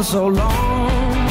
[0.00, 1.28] for so long,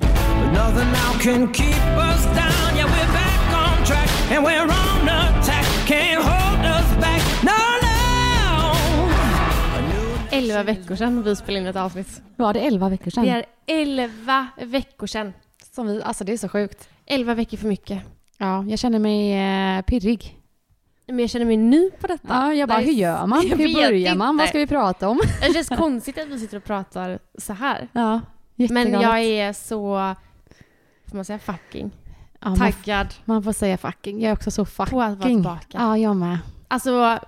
[0.00, 2.76] but nothing now can keep us down.
[2.76, 5.64] Yeah, we're back on track and we're on attack.
[5.86, 7.22] Can't hold us back.
[7.44, 8.66] No, no.
[9.76, 12.22] A new 11 veckor sedan vi spelade in ett avsnitt.
[12.36, 13.24] Var det 11 veckor sedan?
[13.24, 15.32] Det är 11 veckor sedan.
[15.74, 16.88] Som vi, alltså det är så sjukt.
[17.06, 18.02] 11 veckor för mycket.
[18.38, 20.39] Ja, jag känner mig eh, pirrig.
[21.10, 22.28] Men jag känner mig ny på detta.
[22.28, 23.40] Ja, jag bara, hur gör man?
[23.40, 24.36] Hur börjar man?
[24.36, 25.20] Vad ska vi prata om?
[25.40, 27.88] Det känns konstigt att vi sitter och pratar så här.
[27.92, 28.20] Ja,
[28.54, 30.14] Men jag är så,
[31.06, 31.90] får man säga fucking,
[32.40, 34.20] ja, man, taggad man får säga fucking.
[34.20, 34.90] Jag är också så fucking.
[34.90, 35.66] på att vara tillbaka.
[35.78, 36.38] Ja, jag med.
[36.68, 37.18] Alltså,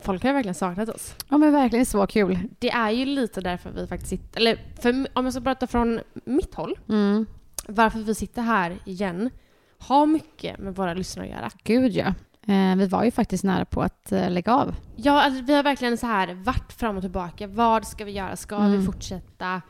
[0.00, 1.14] folk har verkligen saknat oss.
[1.28, 2.38] Ja, men verkligen så kul.
[2.58, 6.00] Det är ju lite därför vi faktiskt sitter, eller för, om jag ska prata från
[6.24, 7.26] mitt håll, Mm.
[7.68, 9.30] varför vi sitter här igen,
[9.78, 11.50] har mycket med våra lyssnare att göra.
[11.64, 12.14] Gud ja.
[12.46, 14.74] Eh, vi var ju faktiskt nära på att eh, lägga av.
[14.96, 17.46] Ja, alltså, vi har verkligen så här varit fram och tillbaka.
[17.46, 18.36] Vad ska vi göra?
[18.36, 18.72] Ska Mm.
[18.78, 19.62] vi fortsätta?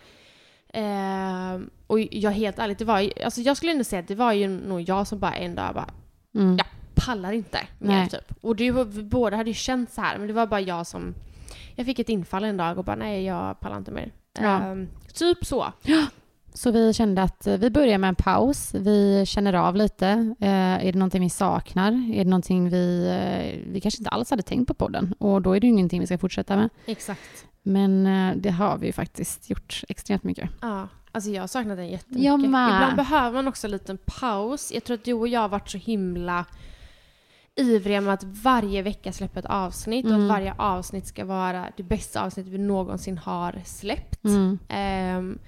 [0.72, 4.14] Ehm, och jag helt ärligt, det var ju, alltså jag skulle ändå säga att det
[4.14, 5.88] var ju nog jag som bara en dag bara
[6.34, 6.56] Mm.
[6.56, 6.64] Ja.
[6.94, 8.08] pallar inte mer Nej.
[8.08, 8.32] typ.
[8.40, 10.86] Och det, var- vi båda hade ju känt så här, men det var bara jag
[10.86, 11.14] som
[11.74, 14.12] jag fick ett infall en dag och bara nej, jag pallar inte mer.
[14.40, 14.60] Ja.
[14.62, 15.72] Ehm, typ så.
[16.56, 18.74] Så vi kände att vi börjar med en paus.
[18.74, 20.34] Vi känner av lite.
[20.40, 20.48] Eh,
[20.86, 21.92] är det någonting vi saknar?
[22.14, 25.14] Är det någonting vi, eh, vi kanske inte alls hade tänkt på podden?
[25.18, 26.68] Och då är det ju ingenting vi ska fortsätta med.
[26.86, 27.46] Exakt.
[27.62, 30.50] Men eh, det har vi ju faktiskt gjort extremt mycket.
[30.60, 32.24] Ja, alltså jag har saknat den jättemycket.
[32.24, 32.68] Jag med.
[32.74, 34.72] Ibland behöver man också en liten paus.
[34.74, 36.44] Jag tror att du och jag har varit så himla
[37.56, 40.22] ivriga med att varje vecka släppa ett avsnitt och Mm.
[40.24, 44.24] att varje avsnitt ska vara det bästa avsnitt vi någonsin har släppt.
[44.24, 44.58] Mm.
[44.68, 45.38] Ehm,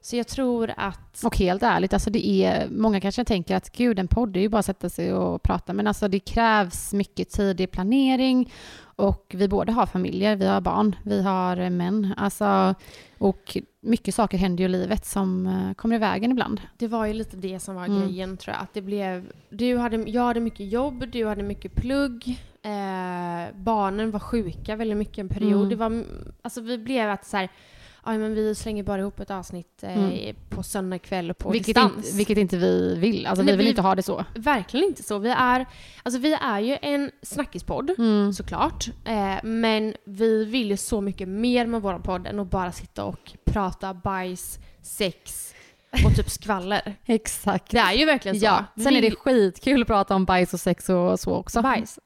[0.00, 1.24] så jag tror att...
[1.24, 4.48] Och helt ärligt, alltså det är, många kanske tänker att gud, en podd är ju
[4.48, 9.34] bara att sätta sig och prata, men alltså det krävs mycket tid i planering och
[9.34, 12.74] vi båda har familjer, vi har barn, vi har män, alltså
[13.18, 16.60] och mycket saker händer ju i livet som eh, kommer i vägen ibland.
[16.76, 18.00] Det var ju lite det som var Mm.
[18.00, 18.62] grejen tror jag.
[18.62, 22.28] Att det blev, du hade, jag hade mycket jobb, du hade mycket plugg.
[22.62, 25.56] Eh, barnen var sjuka väldigt mycket en period.
[25.56, 25.68] Mm.
[25.68, 26.04] Det var,
[26.42, 27.48] alltså vi blev att så här,
[28.04, 30.36] ja men vi slänger bara ihop ett avsnitt eh, Mm.
[30.48, 31.96] på söndag kväll på Vilket distans.
[31.96, 34.24] inte, vilket inte vi vill, alltså Nej, vi vill vi- inte ha det så.
[34.34, 35.18] Verkligen inte så.
[35.18, 35.66] Vi är,
[36.02, 38.32] alltså vi är ju en snackispodd Mm.
[38.32, 38.88] såklart.
[39.04, 43.04] Eh, men vi vill ju så mycket mer med vår podd än att bara sitta
[43.04, 45.54] och prata bajs, sex
[46.04, 46.96] och typ skvaller.
[47.06, 47.70] Exakt.
[47.70, 48.46] Det är ju verkligen så.
[48.46, 51.62] Ja, Vi sen är det skitkul att prata om bajs och sex och så också.
[51.62, 51.98] Bajs.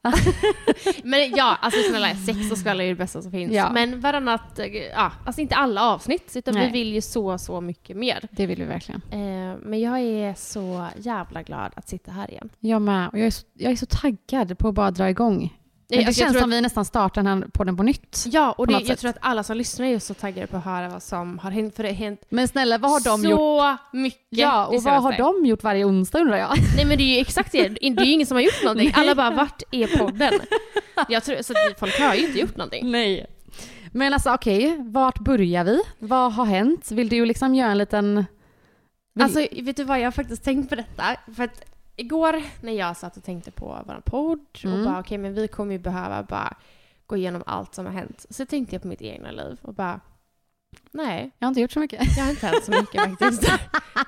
[1.03, 3.53] Men ja, alltså snälla, sex och skvaller är det bästa som finns.
[3.53, 3.69] Ja.
[3.73, 6.71] Men varannat, eh, ja, alltså inte alla avsnitt, utan vi Nej.
[6.71, 8.27] vill ju så, så mycket mer.
[8.31, 9.01] Det vill vi verkligen.
[9.11, 12.49] Eh, men jag är så jävla glad att sitta här igen.
[12.59, 13.09] Jag med.
[13.09, 15.53] Och jag är, så, jag är så taggad på att bara dra igång.
[15.89, 18.23] Men det jag känns som vi nästan startar den här podden på nytt.
[18.27, 18.99] Ja, och det, jag sätt.
[18.99, 21.75] tror att alla som lyssnar är så taggade på att höra vad som har hänt.
[21.75, 23.79] För det har hänt Men snälla, vad har de så gjort?
[23.93, 26.49] mycket Ja, och vad har de gjort varje onsdag undrar jag?
[26.75, 27.67] Nej men det är ju exakt det.
[27.69, 28.91] Det är ju ingen som har gjort någonting.
[28.95, 30.33] Alla bara, vart är podden?
[31.09, 32.91] Jag tror, så att folk har ju inte gjort någonting.
[32.91, 33.25] Nej.
[33.91, 35.81] Men alltså okej, vart börjar vi?
[35.99, 36.91] Vad har hänt?
[36.91, 38.25] Vill du liksom göra en liten...
[39.15, 39.99] Vill- Alltså, vet du vad?
[39.99, 41.03] Jag har faktiskt tänkt på detta.
[41.35, 41.61] För att
[41.95, 44.85] igår när jag satt och tänkte på vår podd och Mm.
[44.85, 46.57] bara okej, men vi kommer ju behöva bara
[47.07, 48.25] gå igenom allt som har hänt.
[48.29, 49.99] Så tänkte jag på mitt egna liv och bara
[50.91, 52.17] Nej, Jag har inte gjort så mycket.
[52.17, 53.41] jag har inte hänt så mycket faktiskt.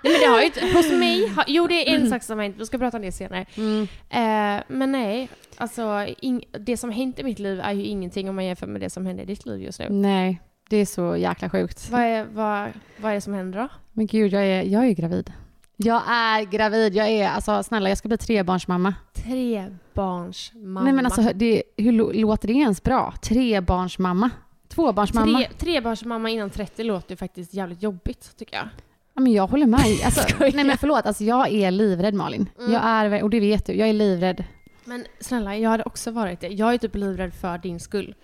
[0.04, 2.38] nej men det har ju inte, hos mig, har, jo det är en sak som
[2.38, 3.46] har hänt, vi ska prata om det senare.
[3.56, 3.82] Mm.
[4.10, 8.36] Eh, men nej, alltså ing, det som hänt i mitt liv är ju ingenting om
[8.36, 9.88] man jämför med det som händer i ditt liv just nu.
[9.90, 11.90] Nej, det är så jäkla sjukt.
[11.92, 13.68] Vad, är, vad, vad är det som händer då?
[13.92, 15.34] Men gud, jag är, jag är gravid.
[15.78, 16.96] Jag är gravid.
[16.96, 18.94] Jag är, alltså snälla, jag ska bli trebarnsmamma.
[19.14, 20.82] Trebarnsmamma.
[20.82, 23.14] Nej men alltså, det, hur lå- låter det ens bra?
[23.22, 24.30] Trebarnsmamma.
[24.68, 25.38] Tvåbarnsmamma.
[25.38, 28.68] Tre, trebarnsmamma innan 30 låter ju faktiskt jävligt jobbigt tycker jag.
[29.14, 29.80] Ja, men jag håller med.
[30.06, 32.50] Alltså, nej men förlåt, alltså, jag är livrädd Malin.
[32.60, 32.72] Mm.
[32.74, 34.44] Jag är, och det vet du, jag är livrädd.
[34.86, 36.48] Men snälla, jag hade också varit det.
[36.48, 38.16] Jag är typ livrädd för din skull.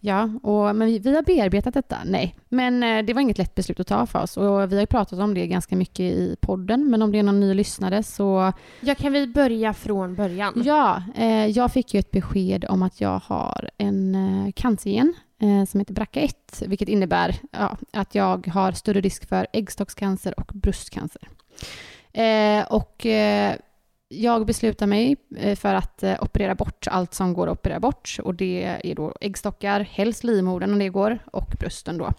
[0.00, 1.98] Ja, och, men vi, vi har bearbetat detta.
[2.04, 4.36] Nej, men eh, det var inget lätt beslut att ta för oss.
[4.36, 6.90] Och vi har pratat om det ganska mycket i podden.
[6.90, 8.52] Men om det är någon ny lyssnare så...
[8.80, 10.62] Ja, kan vi börja från början?
[10.64, 15.64] Ja, eh, jag fick ju ett besked om att jag har en eh, cancergen eh,
[15.64, 21.28] som heter BRCA1, vilket innebär ja, att jag har större risk för äggstockscancer och bröstcancer.
[22.12, 23.56] Eh, och eh,
[24.08, 28.16] jag beslutar mig eh, för att eh, operera bort allt som går att operera bort
[28.22, 32.12] och det är då äggstockar, helst livmodern om det går och brösten då.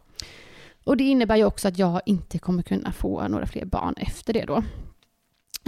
[0.83, 4.33] Och det innebär ju också att jag inte kommer kunna få några fler barn efter
[4.33, 4.63] det då.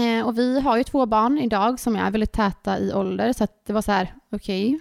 [0.03, 3.43] Eh, och vi har ju två barn idag som är väldigt täta i ålder så
[3.43, 4.79] att det var så här, okej,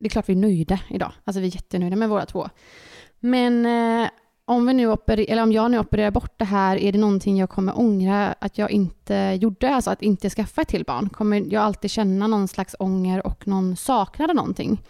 [0.00, 1.12] det är klart vi är nöjda idag.
[1.24, 2.48] Alltså vi är jättenöjda med våra två.
[3.20, 3.66] Men
[4.48, 7.38] om, vi nu operer- eller om jag nu opererar bort det här, är det någonting
[7.38, 9.74] jag kommer ångra att jag inte gjorde?
[9.74, 11.08] Alltså att inte skaffa ett till barn?
[11.08, 14.82] Kommer jag alltid känna någon slags ånger och någon saknad av någonting?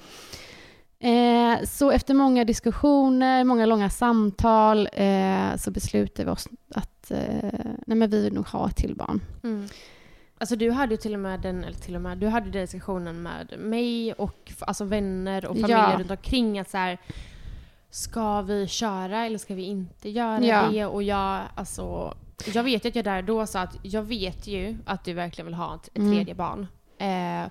[1.00, 7.50] Eh, så efter många diskussioner, många långa samtal eh, så beslutade vi oss att eh,
[7.86, 9.20] nej men vi vill nog ha ett till barn.
[9.44, 9.68] Mm.
[10.40, 12.62] Alltså du hade ju till och med den, eller till och med, du hade den
[12.62, 15.98] diskussionen med mig och alltså vänner och familjer Ja.
[15.98, 16.98] runt omkring att så här,
[17.90, 20.68] ska vi köra eller ska vi inte göra Ja.
[20.72, 20.84] det?
[20.86, 22.14] Och jag, alltså,
[22.54, 25.46] jag vet ju att jag där då sa att jag vet ju att du verkligen
[25.46, 26.12] vill ha ett, Mm.
[26.14, 26.66] tredje barn.
[26.98, 27.50] Eh,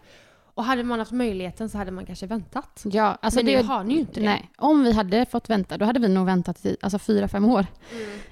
[0.53, 2.81] och hade man haft möjligheten så hade man kanske väntat.
[2.85, 4.25] Ja, alltså Men det, nu har ni ju inte det.
[4.25, 7.45] Nej, om vi hade fått vänta, då hade vi nog väntat i alltså fyra, fem
[7.45, 7.65] år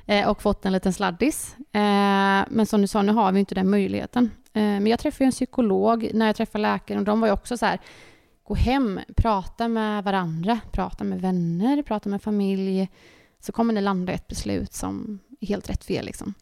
[0.07, 0.23] Mm.
[0.23, 1.55] eh, och fått en liten sladdis.
[1.59, 1.81] Eh,
[2.49, 4.31] men som du sa, nu har vi inte den möjligheten.
[4.53, 7.57] Eh, men jag träffade en psykolog när jag träffade läkaren och de var ju också
[7.57, 7.79] så här,
[8.45, 12.89] gå hem, prata med varandra, prata med vänner, prata med familj,
[13.39, 16.33] så kommer ni landa i ett beslut som är helt rätt fel liksom.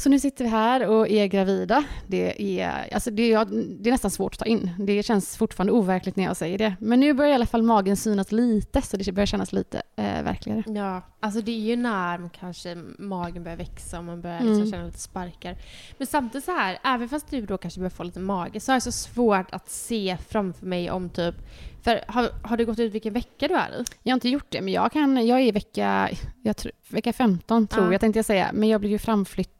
[0.00, 1.84] Så nu sitter vi här och är gravida.
[2.06, 3.44] Det är, alltså det, är,
[3.82, 4.70] det är nästan svårt att ta in.
[4.78, 6.76] Det känns fortfarande overkligt när jag säger det.
[6.80, 10.22] Men nu börjar i alla fall magen synas lite, så det börjar kännas lite eh,
[10.22, 10.62] verkligare.
[10.66, 14.52] Ja, alltså det är ju när man kanske magen börjar växa och man börjar Mm.
[14.52, 15.56] liksom känna lite sparkar.
[15.98, 18.76] Men samtidigt så här, även fast du då kanske börjar få lite mage så är
[18.76, 21.34] det så svårt att se framför mig om typ...
[21.82, 23.84] För har, har det gått ut vilken vecka du är i?
[24.02, 26.10] Jag har inte gjort det, men jag, kan, jag är i vecka,
[26.42, 27.92] jag tror, vecka 15 tror Ja.
[27.92, 28.50] jag tänkte jag säga.
[28.54, 29.54] Men jag blir ju framflyttad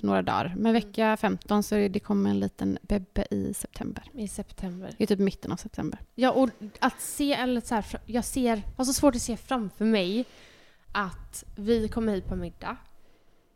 [0.00, 0.52] några dagar.
[0.56, 0.72] Men Mm.
[0.72, 4.04] vecka 15 så det kommer en liten bebbe i september.
[4.12, 4.90] I september.
[4.98, 5.98] Det är typ mitten av september.
[6.14, 9.84] Ja, och att se, eller så här, jag ser, har så svårt att se framför
[9.84, 10.24] mig
[10.92, 12.76] att vi kommer hit på middag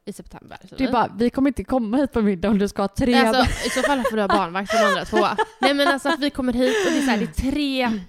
[0.04, 0.58] i september.
[0.78, 3.14] Det är bara, vi kommer inte komma hit på middag om du ska ha tre
[3.14, 5.42] Alltså, I så fall får du ha barnvakt för de andra två.
[5.60, 8.00] Nej men alltså att vi kommer hit och det är, så här, det är tre,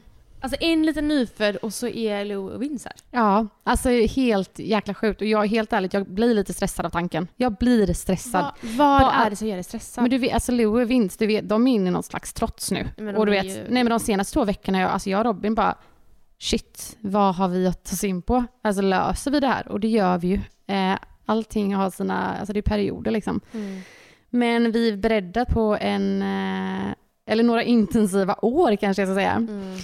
[0.42, 2.52] alltså en liten nyfödd och så är Lou
[2.86, 2.94] här.
[3.12, 5.22] Ja, alltså helt jäkla sjukt.
[5.22, 7.28] Och jag är helt ärligt, jag blir lite stressad av tanken.
[7.36, 8.42] Jag blir stressad.
[8.44, 10.02] Va, vad Bara- är det som gör dig stressad?
[10.02, 12.34] Men du vet, alltså Lou och Vince, du vet, de är inne i någon slags
[12.34, 12.88] trots nu.
[12.98, 15.26] Men och du vet, ju- nej men de senaste två veckorna, jag, alltså jag och
[15.26, 15.76] Robin bara
[16.40, 18.44] shit, vad har vi att ta oss in på?
[18.64, 19.68] Alltså löser vi det här?
[19.68, 20.40] Och det gör vi ju.
[20.76, 23.42] Eh, allting har sina, alltså det är perioder liksom.
[23.54, 23.82] Mm.
[24.30, 26.94] Men vi är beredda på en, eh,
[27.28, 29.32] eller några intensiva år kanske jag ska säga.
[29.32, 29.78] Mm.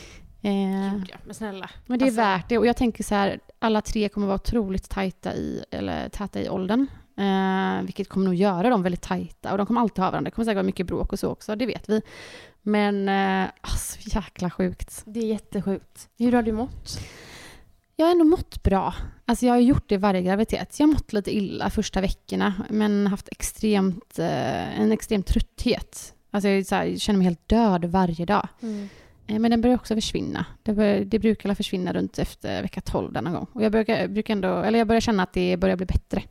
[0.45, 1.69] Eh, Gud, ja, men snälla.
[1.85, 2.57] men det är Alltså- värt det.
[2.57, 6.49] Och jag tänker så här, alla tre kommer vara otroligt tajta i, eller täta i
[6.49, 6.87] åldern.
[7.17, 9.51] Eh, vilket kommer nog göra dem väldigt tajta.
[9.51, 10.29] Och de kommer alltid ha varandra.
[10.29, 12.01] Det kommer säkert vara mycket bråk och så också, det vet vi.
[12.61, 15.03] Men eh, alltså jäkla sjukt.
[15.05, 16.09] Det är jättesjukt.
[16.17, 16.99] Hur har du mått?
[17.95, 18.93] Jag har ändå mått bra.
[19.25, 20.79] Alltså jag har gjort det varje graviditet.
[20.79, 26.13] Jag har mått lite illa första veckorna, men haft extremt, eh, en extrem trötthet.
[26.31, 28.47] Alltså jag, här, jag känner mig helt död varje dag.
[28.61, 28.67] Eh,
[29.27, 30.45] Men den börjar också försvinna.
[30.63, 33.47] Det, bör, det brukar försvinna runt efter vecka 12 denna gång.
[33.53, 36.23] Och jag, brukar, brukar ändå, eller jag börjar känna att det börjar bli bättre.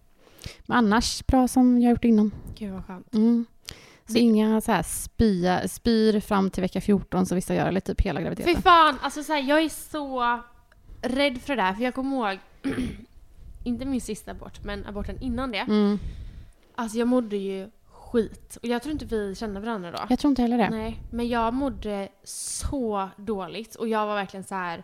[0.67, 2.35] Men annars bra som jag har gjort innan.
[2.59, 3.15] Gud vad skönt.
[3.15, 3.47] Mm.
[4.07, 7.81] Så Det- inga så här spya, spyr fram till vecka 14 som vissa gör, eller
[7.81, 8.63] typ hela Fy graviditeten.
[8.63, 10.41] fan, alltså så här, jag är så
[11.03, 11.73] rädd för det där.
[11.75, 12.39] För jag kommer ihåg,
[13.65, 15.59] inte min sista abort, men aborten innan det.
[15.59, 15.99] Mm.
[16.75, 17.71] Alltså jag mådde ju
[18.13, 18.59] skit.
[18.63, 19.99] Och jag tror inte vi kände varandra då.
[20.09, 20.71] Jag tror inte heller det.
[20.71, 24.83] Nej, men jag mådde så dåligt och jag var verkligen så här.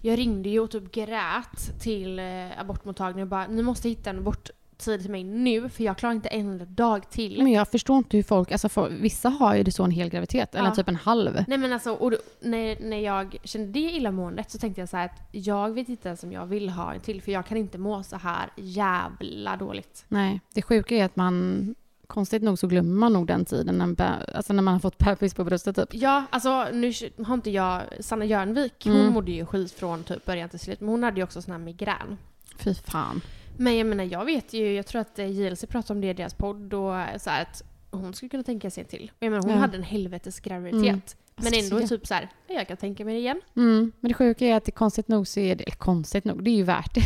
[0.00, 2.24] Jag ringde ju och typ grät till eh,
[2.60, 6.28] abortmottagningen och bara ni måste hitta en aborttid till mig nu för jag klarar inte
[6.28, 7.42] en dag till.
[7.42, 10.08] Men jag förstår inte hur folk, alltså för, vissa har ju det så en hel
[10.08, 10.74] graviditet, eller Ja.
[10.74, 11.44] typ en halv.
[11.48, 14.96] Nej men alltså, och då, när, när jag kände det illamåendet så tänkte jag så
[14.96, 17.56] här att jag vet inte ens om jag vill ha en till för jag kan
[17.56, 20.04] inte må så här jävla dåligt.
[20.08, 21.74] Nej, det sjuka är att man,
[22.14, 24.98] konstigt nog så glömmer man nog den tiden när, bä- alltså när man har fått
[24.98, 25.88] bebis på bröstet typ.
[25.92, 26.92] Ja, alltså nu
[27.24, 29.12] har inte jag, Sanna Jörnvik, hon Mm.
[29.12, 31.58] mådde ju skit från typ början till slut men hon hade ju också sån här
[31.58, 32.18] migrän.
[32.58, 33.20] Fy fan.
[33.56, 36.12] Men jag menar, jag vet ju, jag tror att eh, JLC pratade om det i
[36.14, 39.10] deras podd och eh, så här att hon skulle kunna tänka sig till.
[39.16, 39.58] Och jag menar, hon Ja.
[39.58, 40.84] hade en helvetes graviditet.
[40.86, 41.00] Mm.
[41.36, 43.40] Men ändå Alltså, typ så här, jag kan tänka mig det igen.
[43.56, 43.92] Mm.
[44.00, 46.50] Men det sjuka är att det konstigt nog så är det, eller konstigt nog, det
[46.50, 47.00] är ju värt det.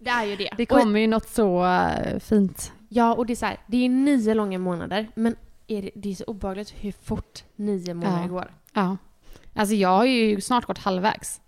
[0.00, 0.50] Det är ju det.
[0.56, 2.72] Det Och- kommer ju något så eh, fint.
[2.88, 6.10] Ja, och det är så här, det är nio långa månader, men är det, det
[6.10, 8.28] är så obehagligt hur fort nio månader Ja.
[8.28, 8.52] går.
[8.74, 8.96] Ja.
[9.54, 11.40] Alltså jag har ju snart gått halvvägs.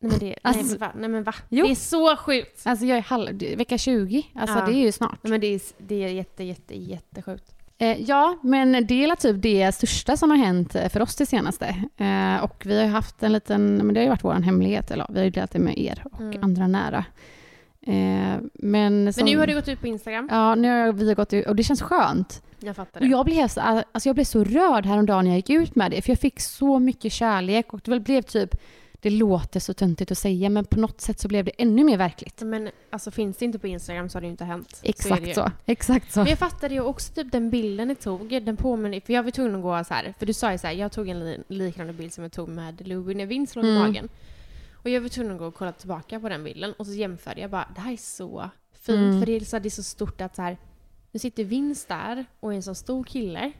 [0.00, 0.92] Nej men, det, Alltså- nej, men va?
[0.98, 1.34] nej men va?
[1.48, 2.62] Det är så sjukt!
[2.66, 4.66] Alltså jag är halv, vecka 20, alltså Ja.
[4.66, 5.18] det är ju snart.
[5.22, 7.52] Nej, men det är, det är jätte, jätte, jättesjukt.
[7.78, 11.26] Eh, ja, men det är typ det största som har hänt eh, för oss det
[11.26, 11.66] senaste.
[11.96, 15.06] Eh, och vi har haft en liten, men det har ju varit vår hemlighet, eller
[15.10, 16.44] vi har ju delat det med er och Mm.
[16.44, 17.04] andra nära.
[17.88, 20.28] Eh, men, Men som, nu har du gått ut på Instagram.
[20.30, 22.42] Ja, nu har vi gått ut och det känns skönt.
[22.60, 23.10] Jag fattar Och det.
[23.12, 26.02] jag blev, så- alltså jag blev så rörd häromdagen när jag gick ut med det,
[26.02, 28.54] för jag fick så mycket kärlek och det blev typ,
[29.00, 31.96] det låter så töntigt att säga, men på något sätt så blev det ännu mer
[31.98, 32.42] verkligt.
[32.42, 34.70] Men alltså finns det inte på Instagram så har det ju inte hänt.
[34.76, 35.34] Så Exakt ju.
[35.34, 35.50] så.
[35.66, 36.20] Exakt så.
[36.20, 39.30] Men jag fattade ju också typ den bilden ni tog, den påminner, för jag var
[39.30, 41.42] tvungen att gå så här, för du sa ju så här, jag tog en li-
[41.48, 44.08] liknande bild som jag tog med Louie när Vince låg i Mm.
[44.86, 47.40] Och jag var tvungen att gå och kolla tillbaka på den bilden och så jämförde
[47.40, 49.20] jag bara, det här är så fint, Mm.
[49.20, 50.56] för det är, så, det är så stort att så här,
[51.12, 53.52] nu sitter Vince där och är en så stor kille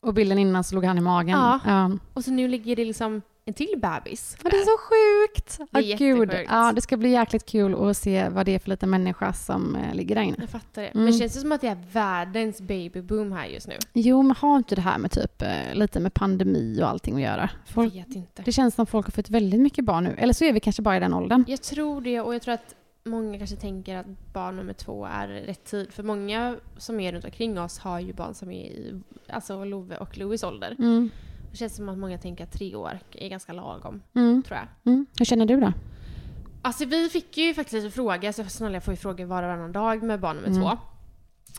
[0.00, 1.38] Och bilden innan så låg han i magen.
[1.38, 1.60] Ja.
[1.66, 1.90] ja.
[2.14, 4.36] och så nu ligger det liksom en till bebis.
[4.44, 5.58] Ja, det är så sjukt!
[5.70, 6.18] Det är gud.
[6.20, 6.50] jättesjukt.
[6.50, 9.76] Ja, det ska bli jäkligt kul att se vad det är för liten människa som
[9.76, 10.36] eh, ligger där inne.
[10.40, 10.88] Jag fattar det.
[10.88, 11.04] Mm.
[11.04, 13.74] Men känns det som att det är världens babyboom här just nu?
[13.92, 17.20] Jo, men har inte det här med typ eh, lite med pandemi och allting att
[17.22, 17.50] göra?
[17.66, 18.42] Folk, Jag vet inte.
[18.42, 20.14] det känns som folk har fått väldigt mycket barn nu.
[20.18, 21.44] Eller så är vi kanske bara i den åldern.
[21.48, 25.28] Jag tror det och jag tror att många kanske tänker att barn nummer två är
[25.28, 25.92] rätt tid.
[25.92, 29.96] För många som är runt omkring oss har ju barn som är i alltså Love
[29.96, 30.76] och Louis ålder.
[30.78, 31.10] Mm.
[31.52, 34.42] Det känns som att många tänker att tre år är ganska lagom, Mm.
[34.42, 34.92] tror jag.
[34.92, 35.06] Mm.
[35.18, 35.72] Hur känner du då?
[36.62, 39.48] Alltså vi fick ju faktiskt lite frågor, så snälla jag får ju frågor var och
[39.48, 40.62] varannan dag med barn nummer Mm.
[40.62, 40.78] två.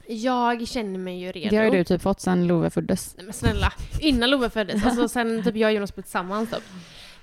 [0.07, 1.49] Jag känner mig ju redo.
[1.49, 3.13] Det har ju du typ fått sen Love föddes.
[3.17, 4.85] Nej men snälla, innan Love föddes.
[4.85, 6.63] Alltså sen typ jag och Jonas blev tillsammans typ.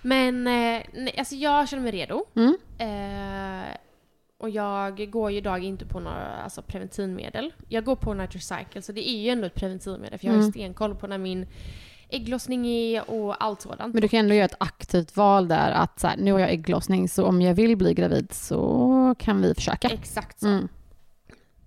[0.03, 2.25] Men eh, nej, alltså jag känner mig redo.
[2.37, 2.57] Mm.
[2.79, 3.67] Eh,
[4.39, 7.53] och jag går ju idag inte på några alltså, preventivmedel.
[7.69, 10.43] Jag går på Nitrocycle så det är ju ändå ett preventivmedel för jag har ju
[10.43, 10.53] Mm.
[10.53, 11.47] stenkoll på när min
[12.13, 13.95] ägglossning är och allt sådant.
[13.95, 16.51] Men du kan ändå göra ett aktivt val där att så här, nu har jag
[16.51, 19.89] ägglossning så om jag vill bli gravid så kan vi försöka.
[19.89, 20.47] Exakt så.
[20.49, 20.69] Mm.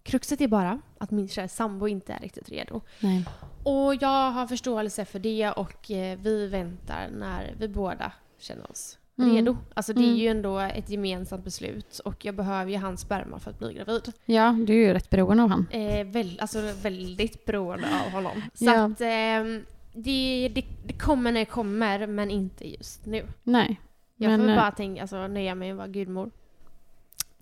[0.04, 2.82] Kruxet är bara att min kära sambo inte är riktigt redo.
[3.00, 3.26] Nej.
[3.64, 8.98] Och jag har förståelse för det och eh, vi väntar när vi båda känner oss
[9.18, 9.36] Mm.
[9.36, 9.58] redo.
[9.74, 10.16] Alltså det är Mm.
[10.18, 14.12] ju ändå ett gemensamt beslut och jag behöver ju hans sperma för att bli gravid.
[14.26, 15.68] Ja, du är ju rätt beroende av han.
[15.72, 18.42] Eh, väl, alltså väldigt beroende av honom.
[18.54, 18.84] Så Ja.
[18.86, 23.26] att ehm, det, det, det kommer när det kommer men inte just nu.
[23.44, 23.80] Nej.
[24.16, 26.32] Jag Men, får eh, bara tänka, alltså, nöja mig med att vara gudmor.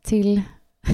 [0.02, 0.42] Till...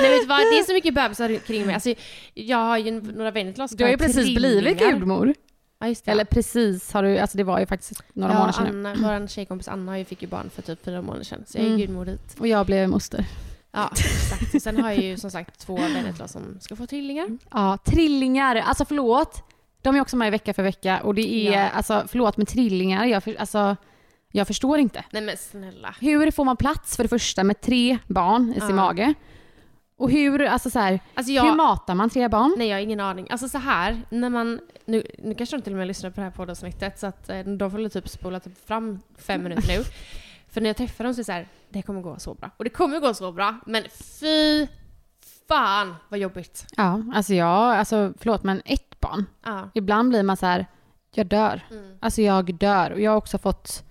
[0.00, 1.74] Nej vet du vad, det är så mycket bebisar kring mig.
[1.74, 1.94] Alltså,
[2.34, 4.92] jag har ju några vänner till oss Du har ju precis blivit trillingar.
[4.98, 5.34] gudmor.
[5.78, 6.10] Ja, just det.
[6.10, 8.86] Eller precis har du, alltså det var ju faktiskt några ja, månader sedan.
[8.86, 11.44] Anna, vår tjejkompis Anna fick ju barn för typ fyra månader sedan.
[11.46, 11.80] Så jag är Mm.
[11.80, 12.36] gudmor dit.
[12.38, 13.24] Och jag blev moster.
[13.76, 14.54] Ja, exakt.
[14.54, 17.26] Och Sen har jag ju som sagt två vänner som ska få tvillingar.
[17.50, 18.56] Ja, trillingar.
[18.56, 19.42] Alltså förlåt.
[19.82, 21.68] De är också med vecka för vecka och det är, Ja.
[21.68, 23.76] alltså förlåt med trillingar, jag, för, alltså,
[24.32, 25.04] jag förstår inte.
[25.10, 25.94] Nej men snälla.
[26.00, 28.74] Hur får man plats för det första med tre barn i sin Ja.
[28.76, 29.14] mage?
[29.98, 32.54] Och hur, alltså så här, Alltså hur jag, matar man tre barn?
[32.58, 33.26] nej jag har ingen aning.
[33.30, 36.24] Alltså så här, när man, nu, nu kanske de till och med lyssnar på det
[36.24, 39.84] här poddavsnittet så att eh, de får väl typ spola typ fram fem minuter nu.
[40.56, 42.50] För när jag träffar dem så är det så här, det kommer gå så bra.
[42.56, 44.66] Och det kommer gå så bra, men fy
[45.48, 46.66] fan vad jobbigt.
[46.76, 49.26] Ja, alltså jag, alltså förlåt men ett barn.
[49.44, 49.70] Ja.
[49.74, 50.66] Ibland blir man så här,
[51.14, 51.60] jag dör.
[51.70, 51.98] Mm.
[52.00, 52.90] Alltså jag dör.
[52.90, 53.84] Och jag har också fått,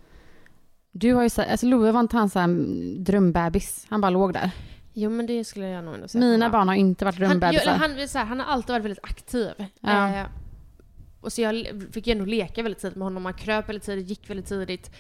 [0.92, 2.48] du har ju sagt, alltså Love var inte han så här
[3.00, 3.86] drömbebis.
[3.90, 4.52] Han bara låg där.
[4.94, 6.26] Jo men det skulle jag nog ändå säga.
[6.26, 7.72] Mina barn har inte varit Han, drömbebisar.
[7.72, 9.52] han, här, han har alltid varit väldigt aktiv.
[9.80, 10.16] Ja.
[10.16, 10.26] Eh,
[11.22, 13.26] och så jag fick ju ändå leka väldigt tidigt med honom.
[13.26, 14.92] Han kröp väldigt tidigt, gick väldigt tidigt.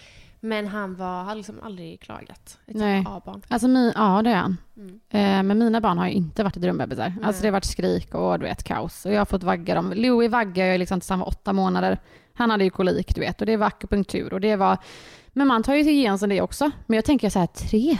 [0.45, 2.59] Men han var, har liksom aldrig klagat.
[2.67, 3.03] Ett Nej.
[3.07, 3.41] A-barn.
[3.47, 4.57] Alltså, mi, ja det är han.
[4.77, 4.99] Mm.
[5.09, 7.13] Eh, men mina barn har ju inte varit drömbebisar.
[7.23, 9.05] Alltså det har varit skrik och du vet kaos.
[9.05, 9.93] Och jag har fått vagga dem.
[9.95, 11.99] Louis vaggade jag liksom tills han var åtta månader.
[12.33, 14.77] Han hade ju kolik du vet och det var akupunktur och det var...
[15.33, 16.71] Men man tar ju sig igenom det också.
[16.85, 17.97] Men jag tänker så här, tre?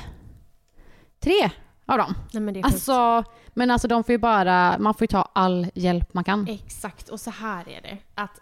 [1.20, 1.52] Tre
[1.86, 2.14] av dem.
[2.34, 2.66] Nej men det är.
[2.66, 3.24] Alltså,
[3.54, 6.48] men alltså de får ju bara, man får ju ta all hjälp man kan.
[6.48, 7.98] Exakt, och så här är det.
[8.16, 8.42] Att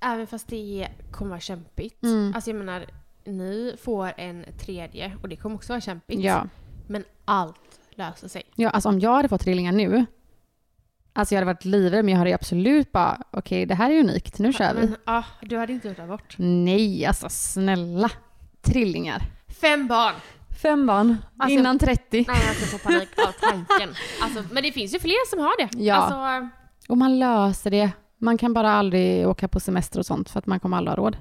[0.00, 2.02] även fast det kommer vara kämpigt.
[2.02, 2.32] Mm.
[2.34, 2.86] Alltså jag menar,
[3.26, 6.20] ni får en tredje och det kommer också vara kämpigt.
[6.20, 6.46] Ja.
[6.86, 7.54] Men allt
[7.94, 8.42] löser sig.
[8.54, 10.06] ja, alltså om jag hade fått trillingar nu,
[11.12, 14.00] alltså jag hade varit livrädd men jag hade ju absolut bara, okej det här är
[14.00, 14.80] unikt, nu kör vi.
[14.80, 16.34] Men ja, du hade inte gjort abort.
[16.38, 18.10] Nej, alltså snälla.
[18.62, 19.22] Trillingar.
[19.60, 20.14] Fem barn!
[20.62, 22.24] Fem barn, Alltså- innan 30.
[22.28, 23.94] Nej, jag får panik av tanken.
[24.22, 25.84] Alltså, men det finns ju fler som har det.
[25.84, 25.94] Ja.
[25.94, 26.48] Alltså,
[26.88, 27.90] Och man löser det.
[28.18, 30.96] Man kan bara aldrig åka på semester och sånt för att man kommer aldrig ha
[31.04, 31.16] råd.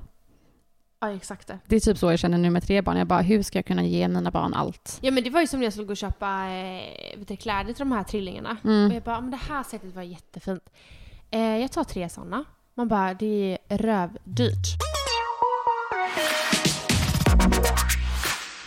[1.00, 1.60] Ja, exakt det.
[1.66, 2.98] Det är typ så jag känner nu med tre barn.
[2.98, 5.00] Jag bara, hur ska jag kunna ge mina barn allt?
[5.02, 7.36] Ja men det var ju som när jag skulle gå och köpa eh, vet du,
[7.36, 8.58] kläder till de här trillingarna.
[8.64, 8.90] Mm.
[8.90, 10.70] Och jag bara, men det här sättet var jättefint.
[11.32, 12.46] Eh, jag tar tre sådana.
[12.74, 14.68] Man bara, det är rövdyrt.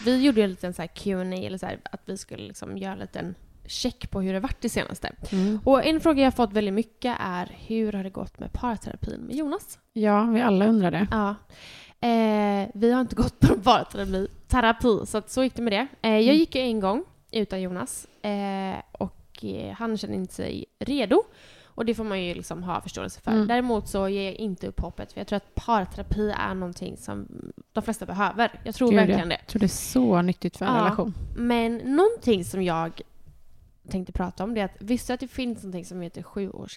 [0.04, 2.92] Vi gjorde en liten så här Q&A eller så här, att vi skulle liksom göra
[2.92, 3.34] en liten
[3.66, 5.12] check på hur det varit det senaste.
[5.30, 5.60] Mm.
[5.64, 9.36] Och en fråga jag fått väldigt mycket är hur har det gått med parterapin med
[9.36, 9.78] Jonas?
[9.92, 11.06] Ja, vi alla undrar det.
[11.10, 11.34] Ja.
[12.00, 15.86] Eh, vi har inte gått på parterapi, terapi, så att så gick det med det.
[16.02, 20.64] Eh, jag gick ju en gång utan Jonas eh, och eh, han kände inte sig
[20.78, 21.22] redo.
[21.64, 23.30] Och det får man ju liksom ha förståelse för.
[23.30, 23.46] Mm.
[23.48, 27.28] Däremot så ger jag inte upp hoppet för jag tror att parterapi är någonting som
[27.72, 28.60] de flesta behöver.
[28.64, 29.36] Jag tror Gud, verkligen det.
[29.40, 30.80] Jag tror det är så nyttigt för en Ja.
[30.80, 31.14] relation.
[31.36, 33.00] Men någonting som jag
[33.88, 36.76] tänkte prata om det är att visste du att det finns någonting som heter sjuårs...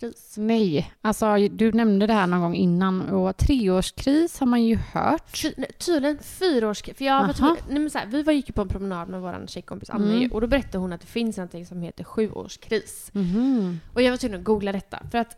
[0.00, 0.34] kris.
[0.38, 5.36] Nej, alltså du nämnde det här någon gång innan och treårskris har man ju hört.
[5.42, 6.96] Fy, tydligen fyraårskris.
[6.96, 9.46] För jag var nej, men så här, vi var, gick på en promenad med vår
[9.46, 10.32] tjejkompis Anna Mm.
[10.32, 13.10] och då berättade hon att det finns någonting som heter sjuårskris.
[13.12, 13.80] Mhm.
[13.94, 14.98] Och jag var tvungen att googla detta.
[15.10, 15.36] För att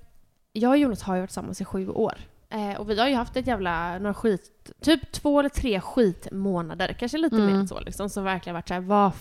[0.53, 2.15] jag och Jonas har ju varit tillsammans i sju år.
[2.51, 6.93] Eh, och vi har ju haft ett jävla, några skit, typ två eller tre skitmånader,
[6.99, 7.47] kanske lite Mm.
[7.47, 9.13] mer än så liksom, som verkligen varit såhär, vad,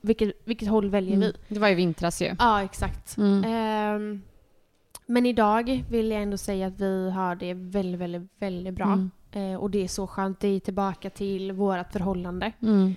[0.00, 1.24] vilket, vilket håll väljer vi?
[1.26, 1.36] Mm.
[1.48, 2.36] Det var i vintras ju.
[2.38, 3.16] Ja, exakt.
[3.16, 3.44] Mm.
[3.44, 4.22] Ehm,
[5.06, 8.86] men idag vill jag ändå säga att vi har det väldigt, väldigt, väldigt bra.
[8.92, 9.10] Mm.
[9.32, 10.40] Eh, och det är så skönt.
[10.40, 12.52] Det är tillbaka till vårt förhållande.
[12.62, 12.94] Mm.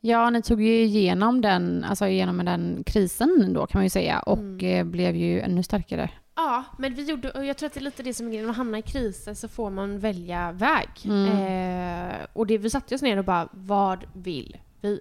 [0.00, 4.18] Ja, ni tog ju igenom den, alltså igenom den krisen då kan man ju säga
[4.20, 4.64] och Mm.
[4.66, 6.10] eh, blev ju ännu starkare.
[6.36, 8.42] Ja, men vi gjorde, och jag tror att det är lite det som är grejen.
[8.44, 10.88] När man hamnar i kriser så får man välja väg.
[11.04, 11.28] Mm.
[12.10, 15.00] Eh, och det, vi satte oss ner och bara, vad vill vi?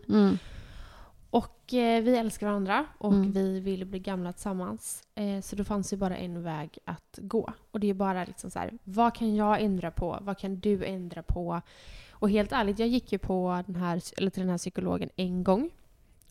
[1.34, 3.32] Och eh, vi älskar varandra och Mm.
[3.32, 5.04] vi vill bli gamla tillsammans.
[5.15, 7.54] Eh, så då fanns ju bara en väg att gå.
[7.72, 10.17] Och det är bara liksom så här, vad kan jag ändra på?
[10.22, 11.62] Vad kan du ändra på?
[12.12, 15.43] Och helt ärligt, jag gick ju på den här, eller till den här psykologen en
[15.43, 15.69] gång.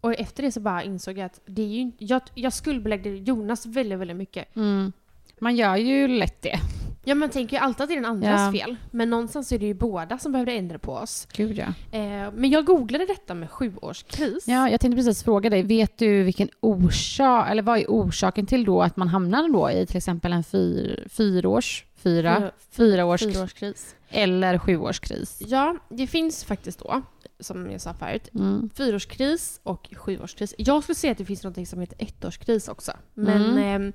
[0.00, 3.66] Och efter det så bara insåg jag att det är ju, jag, jag skuldbeläggde Jonas
[3.66, 4.56] väldigt, väldigt mycket.
[4.56, 4.92] Mm.
[5.38, 6.58] Man gör ju lätt det.
[7.04, 8.60] Ja, man tänker ju alltid att det är den andras Ja.
[8.60, 8.76] fel.
[8.90, 11.28] Men någonstans är det ju båda som behövde ändra på oss.
[11.32, 11.98] Gud ja.
[11.98, 14.44] Eh, men jag googlade detta med sjuårskris.
[14.48, 18.64] Ja, jag tänkte precis fråga dig, vet du vilken orsak, eller vad är orsaken till
[18.64, 23.94] då att man hamnar då i till exempel en fyr, fyraårs, fyra, Fyra- fyraårs Fyraårskris.
[24.08, 25.42] eller sjuårskris?
[25.46, 27.02] Ja, det finns faktiskt då,
[27.40, 28.70] som jag sa förut, Mm.
[28.74, 30.54] fyraårskris och sjuårskris.
[30.58, 32.92] Jag skulle säga att det finns något som heter ettårskris också.
[33.14, 33.86] Men Mm.
[33.88, 33.92] eh,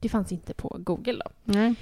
[0.00, 1.30] det fanns inte på Google då.
[1.44, 1.74] Nej.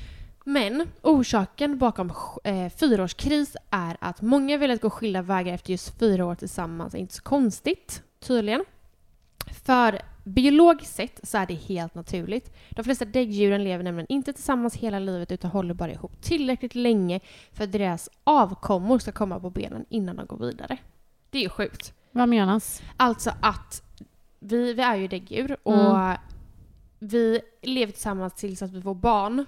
[0.49, 2.13] Men orsaken bakom
[2.45, 6.95] eh, fyraårskris är att många vill att gå skilda vägar efter just fyra år tillsammans.
[6.95, 8.65] är inte så konstigt, tydligen.
[9.65, 12.57] För biologiskt sett så är det helt naturligt.
[12.71, 17.21] De flesta däggdjuren lever nämligen inte tillsammans hela livet utan håller bara ihop tillräckligt länge
[17.53, 20.79] för att deras avkommor ska komma på benen innan de går vidare.
[21.31, 21.95] Det är ju sjukt.
[22.11, 22.83] Vad menas?
[22.97, 23.83] Alltså att
[24.39, 26.19] vi, vi är ju däggdjur och Mm.
[26.99, 29.47] vi lever tillsammans tills att vi får barn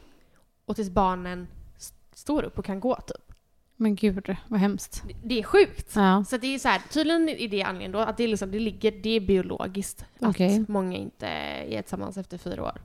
[0.71, 3.33] och tills barnen s- står upp och kan gå typ.
[3.77, 5.03] Men gud, vad hemskt.
[5.09, 5.93] Det- Det är sjukt.
[5.97, 6.25] Ja.
[6.29, 8.91] Så det är så här, tydligen är det anledningen då att det, liksom, det ligger,
[9.03, 10.61] det är biologiskt Okej.
[10.63, 12.81] att många inte är tillsammans efter fyra år.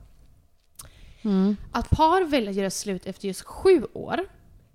[1.22, 1.56] Mm.
[1.72, 4.20] Att par väljer att göra slut efter just sju år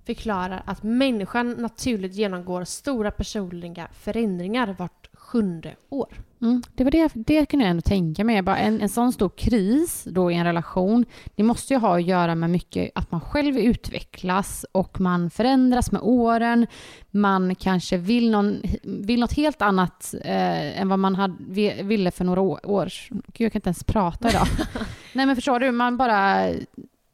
[0.05, 5.00] förklarar att människan naturligt genomgår stora personliga förändringar vart
[5.31, 6.07] sjunde år.
[6.41, 6.61] Mm.
[6.75, 8.41] Det var det, det kunde jag ändå tänka mig.
[8.41, 12.03] Bara en, en sån stor kris då i en relation, det måste ju ha att
[12.05, 16.67] göra med mycket att man själv utvecklas och man förändras med åren.
[17.11, 22.11] Man kanske vill, någon, vill något helt annat eh, än vad man hade, vi- ville
[22.11, 22.59] för några år.
[22.63, 22.89] år.
[23.09, 24.47] Gud, jag kan inte ens prata idag.
[25.13, 26.49] Nej men förstår du, man bara...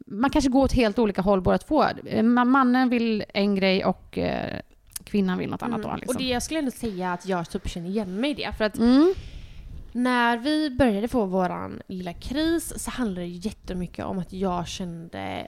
[0.10, 1.86] Man kanske går åt helt olika håll båda två.
[2.06, 4.60] Eh, man- Mannen vill en grej och eh,
[5.08, 5.82] kvinnan vill något annat.
[5.82, 6.00] Då, Mm.
[6.00, 6.16] liksom.
[6.16, 8.54] Och det jag skulle ändå säga att jag typ känner igen mig i det.
[8.58, 9.14] För att Mm.
[9.92, 15.48] när vi började få våran lilla kris så handlade det jättemycket om att jag kände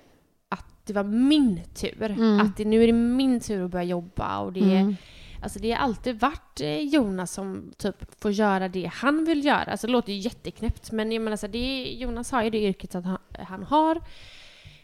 [0.49, 2.01] att det var min tur.
[2.11, 2.39] Mm.
[2.39, 4.39] Att det, nu är det min tur att börja jobba.
[4.39, 4.95] Och det, Mm.
[5.43, 9.63] alltså det har alltid varit eh, Jonas som typ får göra det han vill göra.
[9.71, 12.61] Alltså det låter ju jätteknäppt men jag menar så det är, Jonas har ju det
[12.63, 14.01] yrket att han, han har.